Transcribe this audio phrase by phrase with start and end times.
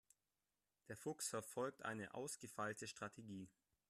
[0.87, 3.51] Der Fuchs verfolgt eine ausgefeilte Strategie.